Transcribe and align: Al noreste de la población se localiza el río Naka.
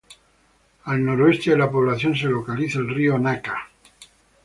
Al 0.93 1.03
noreste 1.05 1.51
de 1.51 1.57
la 1.59 1.69
población 1.69 2.15
se 2.15 2.25
localiza 2.27 2.79
el 2.79 2.89
río 2.89 3.19
Naka. 3.19 3.69